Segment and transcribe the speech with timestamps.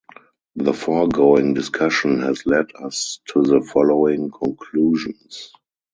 [0.55, 5.51] The foregoing discussion has led us to the following conclusions.